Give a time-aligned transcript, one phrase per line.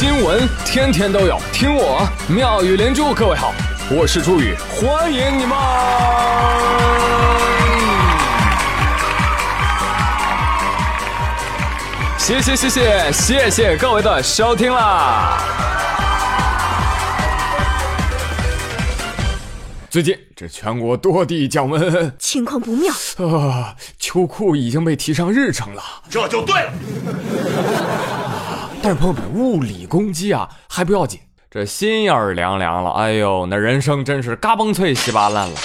[0.00, 3.12] 新闻天天都有，听我妙语连珠。
[3.12, 3.52] 各位好，
[3.90, 5.58] 我是朱宇，欢迎你们！
[12.16, 15.40] 谢谢谢谢谢谢各位的收听啦！
[19.90, 22.94] 最近这全国多地降温，情况不妙
[23.26, 23.74] 啊！
[23.98, 26.72] 秋裤已经被提上日程了，这就对了。
[28.88, 31.20] 但是朋友们，物理攻击啊还不要紧，
[31.50, 32.92] 这心儿凉凉了。
[32.92, 35.58] 哎呦，那人生真是嘎嘣脆稀巴烂了。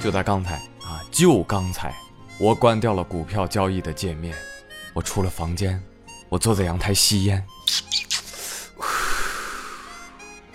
[0.00, 1.92] 就在刚才啊，就刚才，
[2.38, 4.32] 我关掉了股票交易的界面，
[4.94, 5.82] 我出了房间，
[6.28, 7.44] 我坐在阳台吸烟。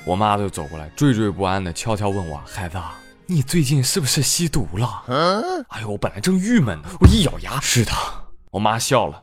[0.05, 2.77] 我妈就走过来，惴惴不安的悄悄问我：“孩子，
[3.25, 7.91] 你最近是不是吸毒了？”嗯哎呦，我本来正郁闷呢，我一咬牙：“是的。”
[8.51, 9.21] 我妈笑了：“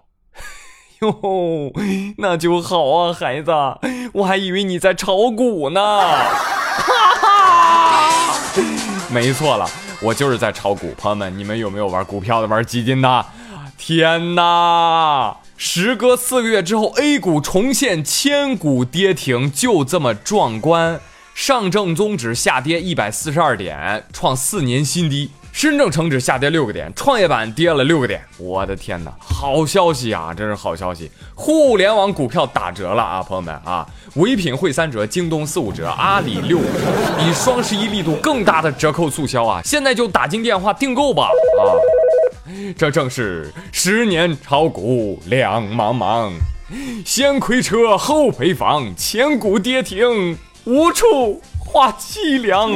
[1.03, 1.73] 哟，
[2.19, 3.53] 那就好啊，孩子，
[4.15, 5.81] 我还以为你在炒股呢。”
[6.73, 8.35] 哈哈，
[9.11, 9.69] 没错了，
[10.01, 10.95] 我就是在炒股。
[10.97, 13.27] 朋友们，你们有没有玩股票的、玩基金的？
[13.77, 15.37] 天哪！
[15.57, 21.01] 时隔四个月之后，A 股重现千股跌停，就这么壮观。
[21.35, 28.23] 上证综指下跌一百四十二点，创四年新低；深证成指下跌六个点，创业板跌了六个点。
[28.39, 31.11] 我的天哪，好消息啊，真是好消息！
[31.35, 36.81] 互联网股票打折了啊，朋友们啊，唯品会三折，京东四五折，阿里六五折，
[37.19, 39.61] 比双十一力度更大的折扣促销啊！
[39.63, 41.61] 现在就打进电话订购吧啊！
[42.77, 46.33] 这正是十年炒股两茫茫，
[47.05, 52.73] 先亏车后赔房，千股跌停无处话凄凉。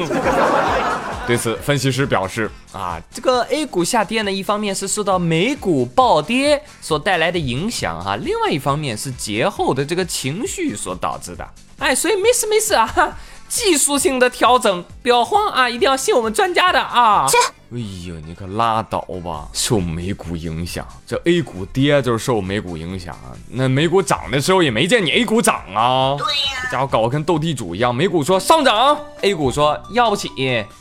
[1.26, 11.44] 对此，分析师表示：啊，这个 A 股下跌呢，一方面是受到美股暴跌所带来的影响啊，另外一方面是节后的这个情绪所导致的。
[11.78, 17.26] 哎，所以没事没事啊，技术性的调整，不要慌啊，一定要信我们专家的啊。
[17.72, 19.48] 哎呀，你可拉倒吧！
[19.52, 23.18] 受美股影响，这 A 股跌就是受美股影响。
[23.50, 26.14] 那美股涨的时候也没见你 A 股涨啊！
[26.16, 30.28] 对呀，这家伙搞得跟斗地主一样，美股说上涨，A 股说要不起；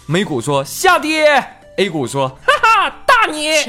[0.06, 1.44] 美股说下跌
[1.78, 3.50] ，A 股说哈哈大你！
[3.50, 3.66] 哎，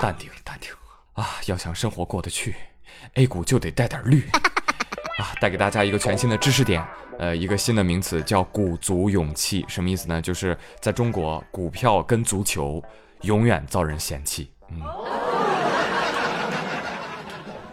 [0.00, 0.70] 淡定淡定
[1.12, 1.28] 啊！
[1.44, 2.54] 要想生活过得去
[3.14, 4.26] ，A 股就得带点绿。
[5.24, 6.84] 啊，带给大家一个全新的知识点，
[7.18, 10.20] 呃，一个新的名词叫“鼓足勇气”，什么意思呢？
[10.20, 12.82] 就是在中国，股票跟足球
[13.22, 14.50] 永远遭人嫌弃。
[14.68, 14.82] 嗯，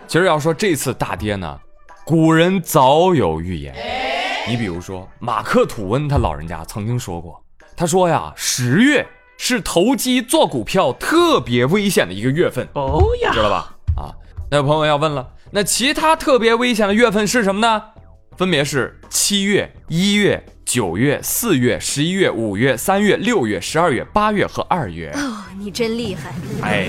[0.07, 1.59] 其实要说这次大跌呢，
[2.05, 3.75] 古人早有预言。
[4.47, 7.43] 你比如说马克吐温他老人家曾经说过，
[7.75, 9.05] 他说呀，十月
[9.37, 12.65] 是投机做股票特别危险的一个月份。
[12.75, 13.75] 哦呀，知道吧？
[13.97, 14.15] 啊，
[14.49, 15.27] 那有朋友要问了。
[15.51, 17.83] 那其他特别危险的月份是什么呢？
[18.37, 25.11] 分别是七月、一月、九月、四月、十一月、五月、三月、六月、十二月、八月和二月。
[25.13, 26.33] 哦，你真厉害！
[26.63, 26.87] 哎，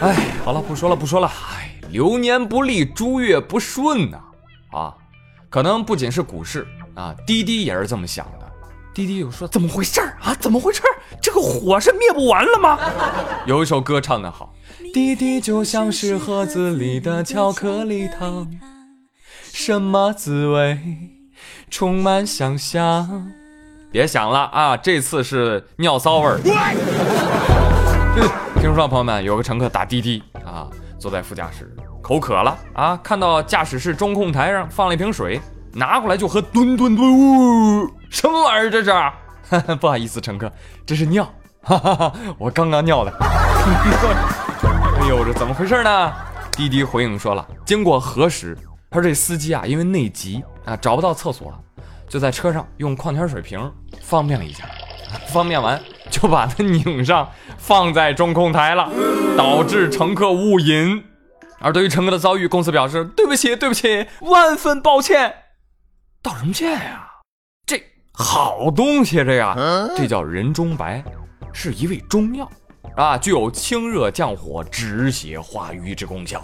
[0.00, 1.30] 哎，好了，不说了，不说了。
[1.52, 4.18] 哎，流年不利，诸月不顺呐。
[4.72, 4.94] 啊，
[5.50, 8.37] 可能不仅是股市啊，滴滴也是这么想的。
[8.98, 10.34] 滴滴又说：“怎么回事儿啊？
[10.40, 10.90] 怎么回事儿？
[11.22, 12.76] 这个火是灭不完了吗？”
[13.46, 14.52] 有一首歌唱得好。
[14.92, 18.50] 滴滴就像是盒子里的巧克力糖，
[19.52, 20.76] 什么滋味？
[21.70, 23.30] 充满想象。
[23.92, 26.40] 别想了啊，这次是尿骚味儿。
[28.60, 30.66] 听说朋友们有个乘客打滴滴啊，
[30.98, 31.72] 坐在副驾驶，
[32.02, 35.40] 口渴了啊，看到驾驶室中控台上放了一瓶水，
[35.78, 38.92] 拿过来就喝，吨吨吨，呜，什么玩意儿这是？
[39.80, 40.52] 不好意思，乘客，
[40.84, 41.24] 这是尿，
[41.62, 43.12] 哈哈哈，我刚刚尿的。
[45.00, 46.12] 哎呦，这怎么回事呢？
[46.52, 48.58] 滴滴回应说了，经过核实，
[48.90, 51.54] 他说这司机啊，因为内急啊，找不到厕所，
[52.08, 53.72] 就在车上用矿泉水瓶
[54.02, 54.64] 方便了一下，
[55.32, 55.80] 方便完
[56.10, 58.90] 就把它拧上，放在中控台了，
[59.36, 61.04] 导致乘客误饮。
[61.60, 65.34] 而对于乘客的遭遇，公司表示对不起，对不起，万分抱歉。
[66.28, 67.08] 道什么歉呀？
[67.66, 67.82] 这
[68.12, 69.56] 好东西，这呀，
[69.96, 71.02] 这叫人中白，
[71.52, 72.48] 是一味中药。
[72.96, 76.42] 啊，具有清热降火、止血化瘀之功效，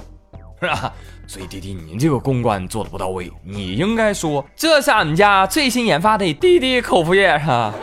[0.60, 0.92] 是 吧？
[1.26, 7.74] 所以滴滴，你这个公关做的不到位，你应该说这是俺们家最新研发的滴滴口服液，是吧？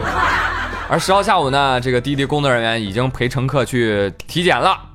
[0.90, 4.91] 而十号下午呢，这个滴滴工作人员已经陪乘客去体检了啊，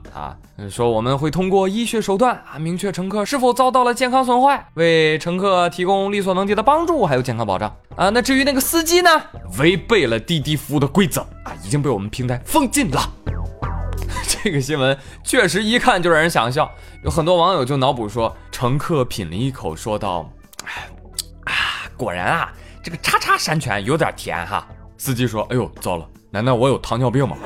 [0.70, 8.08] 说我们会通过医学手段啊，明确乘客是否遭到了健康损坏，为乘客提供力所能及的帮助，还有健康保障啊。
[8.08, 9.10] 那至于那个司机呢，
[9.58, 13.00] 违背了滴滴服务的规则啊，已经被我们平台封禁了。
[14.42, 16.70] 这个新闻确实一看就让人想笑，
[17.04, 20.30] 有很多网友就脑补说，乘客品了一口，说道
[20.64, 20.88] ：“哎
[21.44, 21.52] 啊，
[21.96, 24.66] 果然啊，这个叉叉山泉有点甜哈。”
[24.96, 27.36] 司机说：“哎呦，糟了，难道我有糖尿病吗？”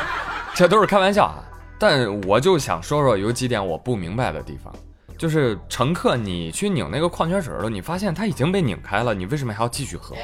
[0.54, 1.42] 这都是开玩笑啊，
[1.78, 4.72] 但我就想说说有几点我不明白的地方，
[5.16, 10.16] 就是乘客你去拧那个矿泉水的时候，你发现它已经被拧开了，你为什么还要继续喝？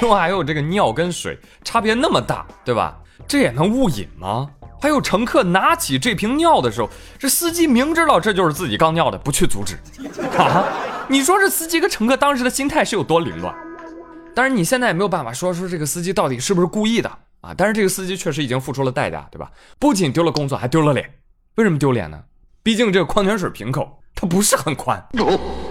[0.00, 2.98] 另外还有这个尿跟水差别那么大，对吧？
[3.28, 4.48] 这也能误饮吗？
[4.80, 6.88] 还有乘客拿起这瓶尿的时候，
[7.18, 9.76] 这司机明知道这就是自己刚尿的，不去阻止
[10.38, 10.64] 啊？
[11.08, 13.54] 你说这司机跟乘客当时的心态是有多凌乱？
[14.34, 17.10] 当然你现在也没有办法说说这个司机到底是不是故意的
[17.40, 17.54] 啊？
[17.56, 19.50] 但是这个司机确实已经付出了代价，对吧？
[19.78, 21.10] 不仅丢了工作，还丢了脸。
[21.56, 22.22] 为什么丢脸呢？
[22.62, 25.02] 毕竟这个矿泉水瓶口它不是很宽。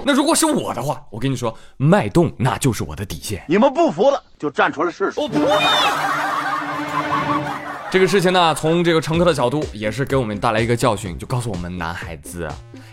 [0.06, 3.44] 那如果是我的话，我跟你说，脉动那就是我的底线。
[3.48, 5.20] 你们不服了就站出来试试。
[5.20, 5.40] 我不
[7.92, 12.48] 这个事情呢，从这个乘客的角度也是给我们带来一个教训，就告诉我们男孩子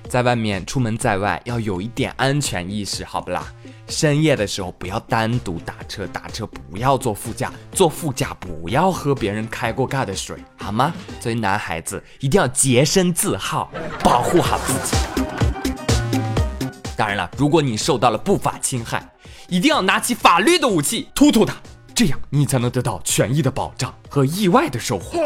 [0.08, 3.44] 在外面出门在外要有一点安全意识，好不啦？
[3.92, 10.94] 深夜的时候不要单独打车，打车不要坐副驾，坐副驾不要喝别人开过盖的水，好吗？
[11.20, 13.70] 作为男孩子一定要洁身自好，
[14.02, 14.96] 保护好自己。
[16.96, 19.06] 当然了，如果你受到了不法侵害，
[19.48, 21.54] 一定要拿起法律的武器突突他。
[21.94, 25.22] 这样你才能得到权益的保障和意外的收获。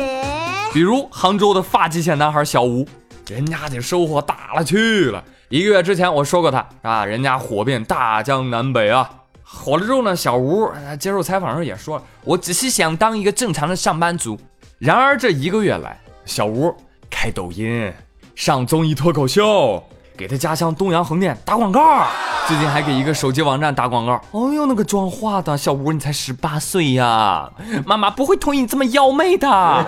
[0.72, 2.86] 比如杭州的发际线男孩小吴，
[3.28, 5.22] 人家的收获大了去了。
[5.48, 9.08] 一个月之前我说过他啊，人家火遍大江南北啊。
[9.44, 14.36] 火了之后呢，小吴接受采访时候也说了，我只是想当一个正常的上班族。
[14.78, 16.74] 然而这一个月来，小吴
[17.08, 17.92] 开抖音，
[18.34, 19.80] 上综艺脱口秀，
[20.16, 22.04] 给他家乡东阳横店打广告。
[22.48, 27.48] 最近还给一个手机网站打广告，哎呦，那个妆化的小吴，你才十八岁呀，
[27.86, 29.86] 妈妈不会同意你这么妖媚的。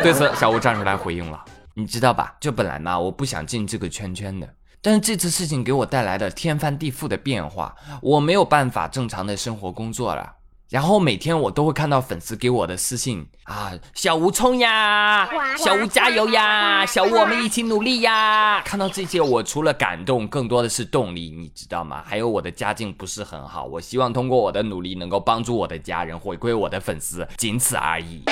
[0.00, 1.44] 对此，小吴站出来回应了，
[1.74, 2.34] 你知道吧？
[2.38, 4.48] 就本来嘛，我不想进这个圈圈的，
[4.84, 10.32] 但是这次事情给我带来的天翻地覆的变化，我没有办法正常的生活工作了。
[10.70, 18.60] 然后每天我都会看到粉丝给我的私信啊，小吴冲呀，小吴加油呀，小吴我们一起努力呀。
[18.64, 22.02] 看到这些，我除了感动，更多的是动力，你知道吗？
[22.04, 28.24] 还有我的家境不是很好，我希望通过我的努力能够帮助我的家人，回归我的粉丝，仅此而已。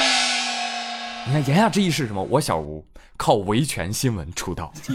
[1.26, 2.20] 你看言下之意是什么？
[2.28, 2.84] 我小吴
[3.20, 4.94] 靠维权新闻出道， 就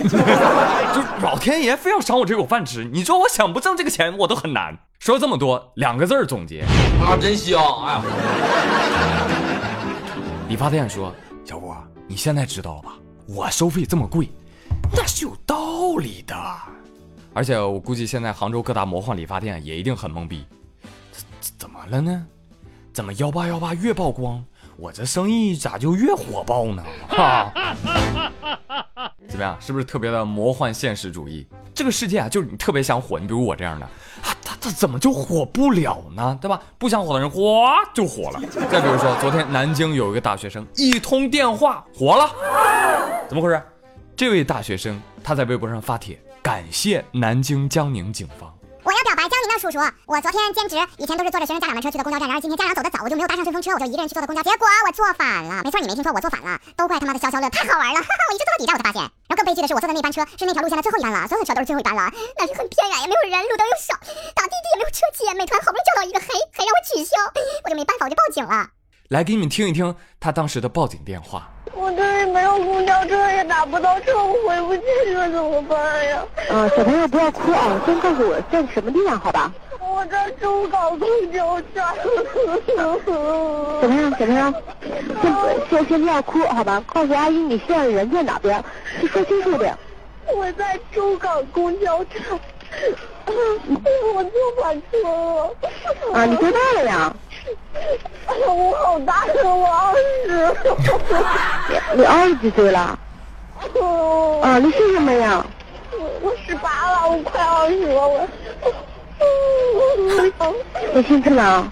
[1.21, 4.75] 老天爷非要赏我这口饭吃，你说我想不挣这个钱我都很难。
[4.97, 6.61] 说这么多，两个字儿总结
[7.05, 7.61] 啊，真香！
[7.85, 8.01] 哎呀，
[10.49, 11.13] 理发店说，
[11.45, 11.77] 小郭，
[12.07, 12.93] 你现在知道了吧？
[13.27, 14.27] 我收费这么贵，
[14.91, 16.35] 那是有道理的。
[17.31, 20.43] 而且我估计现在杭州各大魔幻理发店也一定很懵逼，
[21.11, 21.23] 怎
[21.59, 22.25] 怎么了呢？
[22.91, 24.43] 怎么幺八幺八越曝光，
[24.77, 26.83] 我这生意咋就越火爆呢？
[27.07, 27.51] 哈，
[29.27, 29.57] 怎么样？
[29.59, 31.47] 是不是特别的魔幻现实主义？
[31.73, 36.37] 这个世界啊，就是你特别想火，你比如我这样的，啊，他他怎么就火不了呢？
[36.41, 36.59] 对吧？
[36.77, 38.41] 不想火的人，哗就火了。
[38.69, 42.29] 再比如说，昨天南京有一个大学生一通电话火了，
[43.27, 43.61] 怎么回事？
[44.15, 48.54] 这位大学生他在微博上发帖，感谢南京江宁警方。
[48.85, 55.63] 我要表白江宁的叔叔，我昨天兼职，以前都是坐着学生家长的车去的公交站，然而今天家长走的早，我就没有搭上顺风车，我就一个人去坐的公交，结果我坐反了。
[55.65, 58.21] 没错，你没听错，我坐反了， 都怪他妈的消消乐，太好玩了，哈哈！
[58.29, 59.01] 我一直坐到底站，我才发现。
[59.01, 63.97] 然后更悲剧的是，我坐的那班车是那条路线的最后一班了，所有的车都是最后一班了，那里很偏远，也没有人，路灯又少，
[64.37, 67.17] 打滴滴也没有车接，美团好不容易叫到一个，还还让我取消，
[67.65, 68.69] 我就没办法，我就报警了。
[69.09, 71.47] 来给你们听一听他当时的报警电话。
[71.75, 76.23] 我这里没有公交车，也打不到车，我回不去了，怎么办呀？
[76.49, 79.53] 嗯，小朋友不要哭啊，先告诉我在什么地方，好吧？
[79.79, 81.85] 我在中港公交站。
[82.75, 84.51] 小朋友，小朋友，
[85.21, 85.31] 先
[85.69, 86.83] 先先不要哭，好吧？
[86.87, 88.63] 告诉阿姨你现在人在哪边，
[89.11, 89.77] 说清楚点。
[90.33, 92.23] 我在中港公交站，
[93.27, 95.51] 我坐反车了。
[96.13, 97.15] 啊，你多大了呀？
[98.47, 99.93] 我好大呀，我二
[100.25, 100.27] 十。
[101.95, 102.97] 你二十几岁了？
[104.41, 105.45] 啊，你姓什么呀？
[105.91, 108.27] 我我十八了，我快二十了，我。
[110.93, 111.71] 你姓郑啊？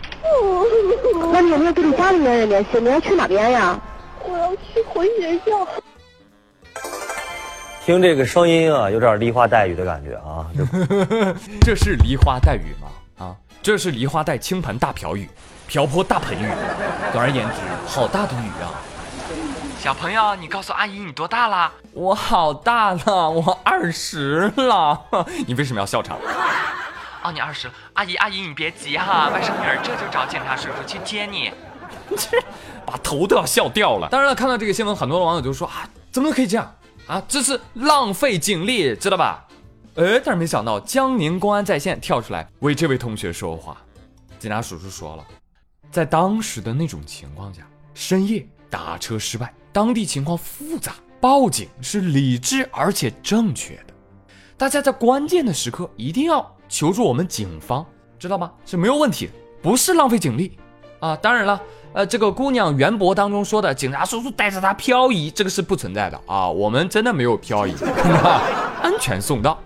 [1.32, 2.80] 那你有没有跟你家里面人联系？
[2.80, 3.80] 你要去哪边呀？
[4.25, 5.68] 我要去回学校。
[7.86, 10.48] 听这个声音啊，有点梨花带雨的感觉啊。
[11.62, 12.88] 这是梨花带雨吗？
[13.25, 15.30] 啊，这是梨花带倾盆大瓢雨，
[15.67, 16.48] 瓢泼大盆雨。
[17.12, 17.55] 总而言之，
[17.88, 18.72] 好大的雨啊！
[19.79, 21.72] 小朋友，你告诉阿姨你多大了？
[21.91, 25.00] 我好大了，我二十了。
[25.46, 26.17] 你为什么要笑场？
[27.24, 31.51] 哦，你二十了，阿姨阿姨你别急哈，外甥女儿这就找警察叔叔去接你。
[32.17, 32.41] 这
[32.86, 34.08] 把头都要笑掉了。
[34.10, 36.75] 当然了，看到这个新闻，很多的网友就说啊，怎么可以这样
[37.08, 37.22] 啊？
[37.27, 39.46] 这是浪费警力，知道吧？
[39.96, 43.77] 哎，但是没想到江宁公安在线跳出来为这位同学说话。
[44.39, 45.24] 警察叔叔说了，
[45.94, 47.62] 在当时的那种情况下，
[47.94, 53.94] 深夜打车失败，当地情况复杂，报警是理智而且正确的。
[54.58, 57.86] 大家在关键的时刻一定要求助我们警方，
[58.18, 58.52] 知道吗？
[58.66, 60.58] 是没有问题的，不是浪费警力
[61.00, 61.16] 啊。
[61.18, 61.62] 当然了，
[61.94, 66.50] 呃，这个姑娘袁博当中说的警察叔叔带着她漂移，这个是不存在的啊。
[66.50, 67.76] 我们真的没有漂移，
[68.82, 69.60] 安全送到。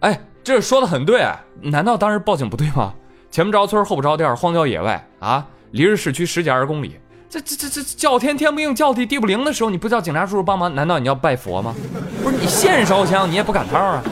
[0.00, 1.24] 哎，这说的很对，
[1.60, 2.92] 难道当时报警不对吗？
[3.30, 6.98] 前不着村后不着店，荒郊野外啊，离着市区十几二十公里，
[7.28, 11.74] 这这这这叫天天不应，叫地地不灵的时候，你不叫警察叔叔帮忙，难道你要拜佛吗？
[12.22, 14.02] 不是你现烧枪，你也不赶趟啊，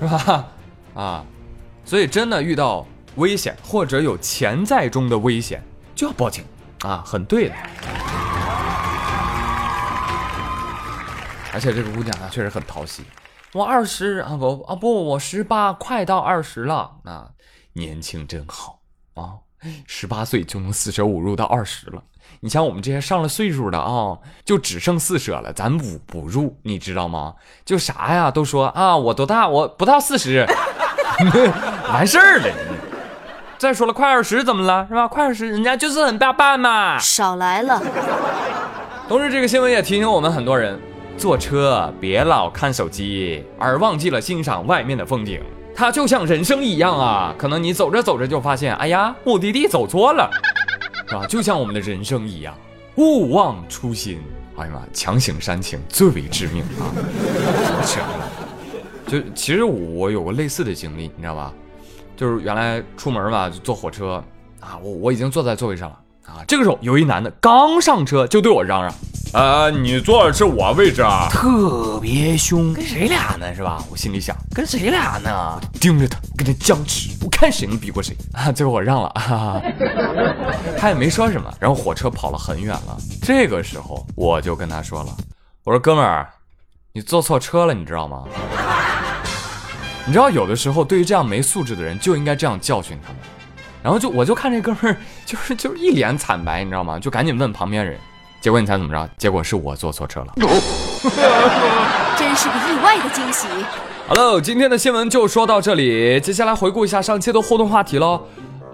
[0.00, 0.48] 是吧？
[0.94, 1.24] 啊，
[1.84, 5.62] 所以真的遇到危险或者有潜在中的危险，
[5.94, 6.44] 就要报警
[6.80, 7.54] 啊，很对的。
[11.52, 13.02] 而且这个姑娘啊，确实很讨喜。
[13.54, 16.92] 我二十啊不啊不，我十八，快到二十了。
[17.04, 17.30] 啊
[17.72, 18.80] 年轻真好
[19.14, 19.38] 啊，
[19.86, 22.02] 十八岁就能四舍五入到二十了。
[22.40, 27.34] 你像我们这些上了岁数的啊，就只剩四舍了，咱五不入，你知道吗？
[27.64, 29.48] 就啥呀，都说啊，我多大？
[29.48, 30.46] 我不到四十，
[31.92, 32.46] 完事儿了。
[33.56, 34.86] 再说了，快二十怎么了？
[34.88, 35.08] 是吧？
[35.08, 36.98] 快二十，人家就是很大半嘛。
[36.98, 37.82] 少来了。
[39.08, 40.78] 同时，这个新闻也提醒我们很多人。
[41.16, 45.42] 坐车别老看手机，而忘记了欣赏外面的风景。
[45.78, 50.28] 它就像人生一样啊，可能你走着走着就发现，哎呀，目的地走错了，
[51.06, 51.24] 是吧？
[51.28, 52.52] 就像我们的人生一样，
[52.96, 54.20] 勿忘初心。
[54.56, 56.90] 哎呀妈，强行煽情最为致命啊！
[57.86, 58.28] 扯了。
[59.06, 61.54] 就其实我有个类似的经历，你知道吧？
[62.16, 64.20] 就是原来出门吧，就坐火车
[64.58, 65.96] 啊，我我已经坐在座位上了
[66.28, 66.44] 啊。
[66.46, 68.94] 这个时候有一男的刚上车就对我嚷嚷。
[69.34, 73.54] 啊，你坐的是我位置啊，特别凶，跟谁俩呢？
[73.54, 73.84] 是吧？
[73.90, 75.60] 我心里想，跟谁俩呢？
[75.78, 78.50] 盯着他，跟他僵持，我看谁能比过谁啊！
[78.50, 79.62] 最后我让了，哈哈，
[80.78, 81.52] 他也没说什么。
[81.60, 85.14] 然后火车跑了很远了，这个时候我就跟他说了，
[85.64, 86.26] 我说哥们儿，
[86.94, 88.24] 你坐错车了，你知道吗？
[90.06, 93.18] 你知道有的时候对于这样没素质的人就应该这样教训他们。
[93.88, 96.98] 然后就我就看这哥们儿就是就是一脸惨白，你知道吗？
[96.98, 97.98] 就赶紧问旁边人。
[98.38, 99.08] 结果你猜怎么着？
[99.16, 100.34] 结果是我坐错车了，
[102.14, 103.48] 真是个意外的惊喜。
[104.06, 108.20] Hello，今天的新闻就说到这里，接下来回顾一下上期的互动话题喽。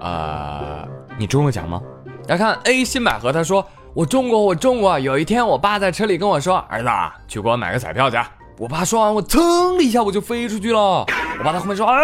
[0.00, 0.85] 呃，
[1.16, 1.80] 你中过奖吗？
[2.26, 4.99] 来看 A 新百合，他说我中过，我中过。
[4.99, 6.88] 有一天我爸在车里跟我说：“儿子，
[7.28, 8.18] 去给我买个彩票去。”
[8.59, 11.06] 我爸说完，我噌的一下我就飞出去了。
[11.38, 11.94] 我爸在后面说：“啊，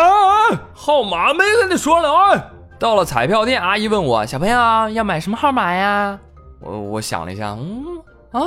[0.73, 2.41] 号码没跟你说了啊。”
[2.81, 6.19] 到了彩票店，阿姨问我：“小朋友要买什么号码呀？”
[6.63, 7.85] 我我想了一下，嗯
[8.33, 8.41] 啊，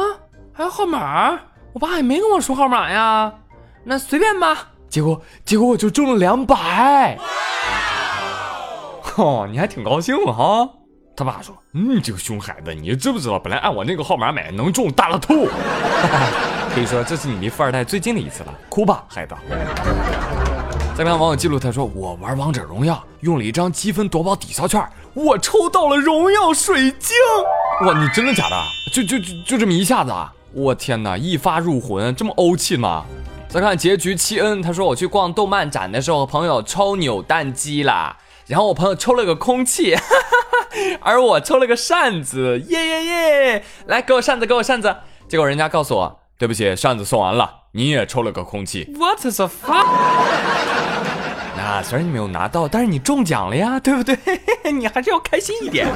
[0.52, 1.40] 还有号码，
[1.72, 3.32] 我爸也没跟我说号码呀，
[3.84, 4.70] 那随便吧。
[4.90, 7.16] 结果结果我就中了两百，
[9.18, 10.68] 哦，你还挺高兴哈。
[11.16, 15.46] 他爸说，嗯，这个熊孩子，你知不知道，本来按我那个号码买能中大乐透，
[16.74, 18.54] 可以说这是你离富二代最近的一次了。
[18.68, 19.36] 哭吧，孩子。
[20.96, 27.18] 再看网友记录，他说我玩王者荣耀用了一张积分夺宝抵消券，我抽到了荣耀水晶。
[27.84, 28.64] 哇，你真的假的？
[28.94, 30.32] 就就就就这么一下子啊！
[30.54, 33.06] 我天哪，一发入魂，这么欧气吗？
[33.50, 39.98] 再看结局，七恩他说我去逛动漫展的时候，朋友抽扭蛋机了，然后我朋友抽了个空气，
[41.02, 43.66] 而我抽了个扇子，耶耶耶！
[43.88, 44.96] 来给我扇子，给我扇子。
[45.28, 48.94] 结果人家告诉我，对不起，扇子送完了，你也抽了个空气。
[48.96, 50.83] What the fuck？
[51.74, 54.15] 啊，虽然你没有拿到，但是你中奖了呀，对不对？
[54.72, 55.88] 你还是要开心一点。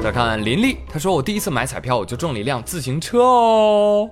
[0.00, 4.08] 再看林丽，她说我第一次买彩票，我就中了一辆自行车哦。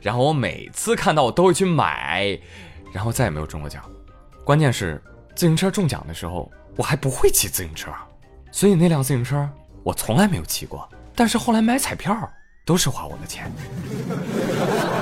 [0.00, 2.36] 然后我每次看到我都会去买，
[2.92, 3.80] 然后再也没有中过奖。
[4.44, 5.00] 关键是
[5.36, 7.92] 自行车中奖的时候，我还不会骑自行车，
[8.50, 9.48] 所以那辆自行车
[9.84, 10.88] 我从来没有骑过。
[11.14, 12.28] 但是后来买彩票。
[12.64, 13.50] 都是花我的钱。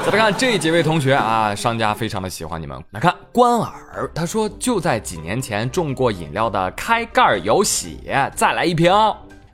[0.04, 2.82] 再来看这几位同学啊，商家非常的喜欢你们。
[2.90, 8.00] 来看关尔，他说就在几年前中过饮料的开盖有喜，
[8.34, 8.92] 再来一瓶。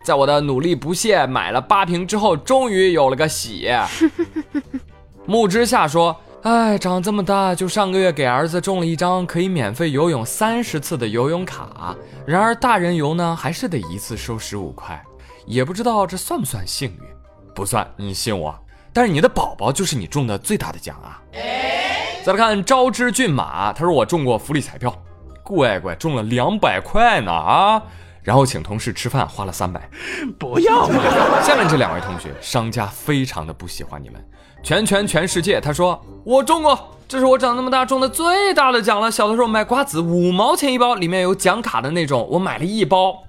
[0.05, 3.69] 在我的努力不懈买了八瓶之后，终于有了个喜。
[5.27, 15.05] 木之下说，哎，长这么大就上个月给儿子中了一张可以免费游泳三十次的游泳卡，然而大人游呢还是得一次收十五块，
[15.45, 17.16] 也不知道这算不算幸运。
[17.57, 18.55] 不算，你信我。
[18.93, 21.23] 但是你的宝宝就是你中的最大的奖啊！
[22.23, 24.95] 再来看招之骏马，他说我中过福利彩票，
[25.43, 27.83] 乖乖中了两百块呢啊！
[28.23, 29.89] 然后请同事吃饭花了三百。
[30.39, 31.03] 不要嘛！
[31.43, 34.23] 下面这两位同学，商家非常的不喜欢你们。
[34.63, 39.11] 全全全世界，他说我中过，这是我长那么大中的最大的奖了。
[39.11, 43.23] 小的时候买瓜子五毛钱一包，里面有奖卡的那种，我买了一包，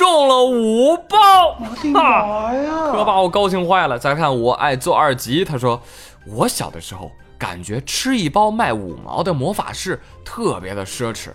[0.00, 2.90] 中了五包，我的妈呀！
[2.90, 3.98] 可把我高兴坏了。
[3.98, 5.78] 再看我爱做二级，他说
[6.26, 11.28] 我小的时候感觉吃一包卖五毛的魔法士特别的奢侈，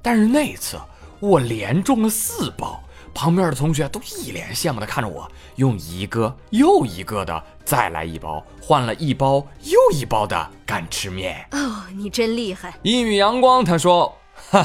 [0.00, 0.78] 但是那次
[1.18, 2.80] 我连中了四包。
[3.12, 11.44] 旁边的同学都一脸羡慕的看着我，用一个又一个的再来一包，换了一包又一包的干吃面。
[11.50, 12.72] 哦，你真厉害！
[12.82, 14.16] 一米阳光他说
[14.52, 14.64] ：“哈，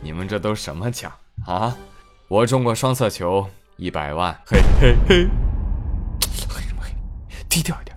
[0.00, 1.10] 你们这都什么奖
[1.44, 1.76] 啊？
[2.32, 3.46] 我中过双色球
[3.76, 5.28] 一百万，嘿嘿嘿，
[6.48, 6.88] 黑什么黑？
[7.46, 7.94] 低调一点。”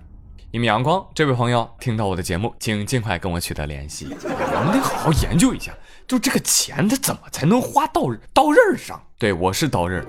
[0.52, 5.72] 一米阳光这位朋友听到我的节目，请尽快跟我取得联系，我们得好好研究一下。
[6.06, 8.02] 就这个钱，它怎么才能花到
[8.34, 9.00] 刀刃上？
[9.16, 10.04] 对我是刀刃。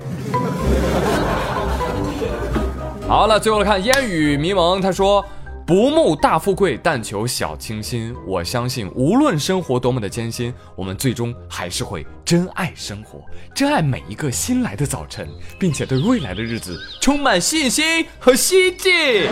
[3.08, 5.26] 好了，最后来看烟雨迷蒙，他说。
[5.68, 8.16] 不慕大富贵，但求小清新。
[8.26, 13.20] 我相信，无论生活多么的艰辛，我们最终还是会珍爱生活，
[13.54, 15.28] 珍爱每一个新来的早晨，
[15.60, 19.28] 并且对未来的日子充满信心和希冀。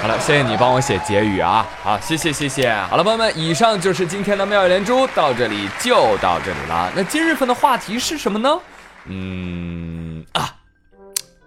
[0.00, 1.68] 好了，谢谢你帮我写结语啊！
[1.82, 2.72] 好，谢谢谢谢。
[2.88, 6.90] 好了，朋友们，以上就是今天的妙语连珠，到这里就到这里了。
[6.96, 8.58] 那今日份的话题是什么呢？
[9.08, 10.56] 嗯啊，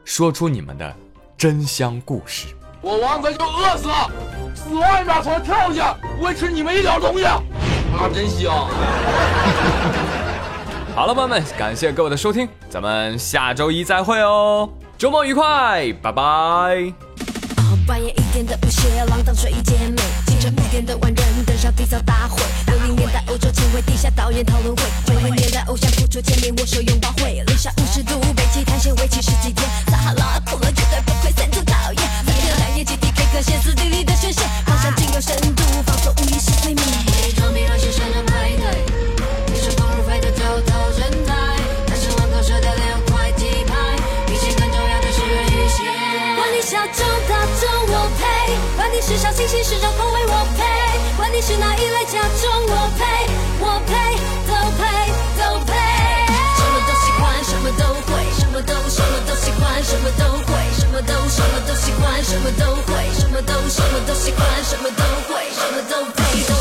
[0.05, 0.95] 说出你们的
[1.35, 2.45] 真香故事。
[2.81, 4.09] 我王哥就饿死了，
[4.55, 7.25] 死外面从跳下，不会吃你们一点东西。
[7.25, 7.41] 啊，
[8.13, 8.53] 真香！
[10.95, 16.93] 好了，朋友们，感谢各位的收听，咱们下周一再会哦，周末愉快，拜拜。
[17.85, 18.57] 半夜一点的
[19.09, 22.41] 浪荡睡衣姐妹，清晨五点的万人登上缔造大会。
[22.67, 30.39] 六零年代欧洲前卫地下导演讨论会，九零年代偶像复出见面握手拥抱会，零下五十度北极探险为期十几天，撒哈拉
[33.41, 36.85] 歇斯底里的宣泄芳香精有深度放松无意识催眠
[37.37, 37.87] 装乱世
[38.27, 38.65] 派对
[39.47, 41.01] 男神
[44.27, 45.21] 比更重要的是
[46.35, 48.11] 管你小众大众我
[48.75, 53.05] 管你是小清新是我呸管你是哪一类甲虫我呸
[53.61, 54.83] 我呸都呸
[55.39, 55.71] 都陪
[56.57, 60.48] 什么都喜欢什么都会什么都什么都喜欢什么都
[60.99, 66.43] 么都什么都喜欢，什么都会，什么都什么都喜欢，什么都会，什么都配。
[66.43, 66.58] 都